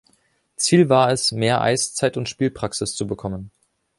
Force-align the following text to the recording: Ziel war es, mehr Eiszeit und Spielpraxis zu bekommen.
Ziel 0.55 0.89
war 0.89 1.11
es, 1.11 1.31
mehr 1.31 1.61
Eiszeit 1.61 2.17
und 2.17 2.27
Spielpraxis 2.27 2.95
zu 2.95 3.05
bekommen. 3.05 3.51